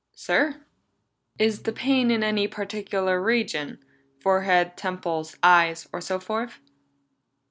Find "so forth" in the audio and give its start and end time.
6.01-6.57